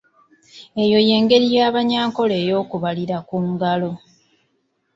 Eyo 0.83 0.99
y'engeri 1.07 1.47
y'Abanyankole 1.55 2.35
ey'okubalira 2.41 3.17
ku 3.27 3.35
ngalo. 3.49 3.91